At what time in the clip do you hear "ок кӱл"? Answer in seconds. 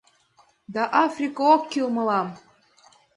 1.53-1.87